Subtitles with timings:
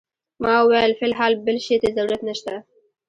[0.41, 2.55] ما وویل فی الحال بل شي ته ضرورت نه شته.